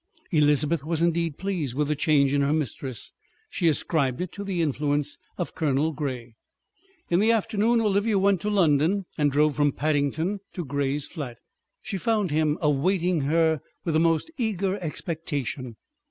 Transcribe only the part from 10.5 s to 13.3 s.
to Grey's flat. She found him awaiting